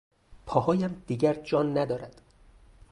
پاهایم 0.45 1.03
دیگر 1.07 1.33
جان 1.33 1.77
ندارد. 1.77 2.21